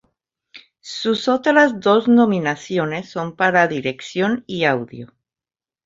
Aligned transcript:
Sus 0.79 1.27
otras 1.27 1.79
dos 1.79 2.07
nominaciones 2.07 3.07
son 3.07 3.35
para 3.35 3.67
dirección 3.67 4.43
y 4.47 4.63
audio. 4.65 5.13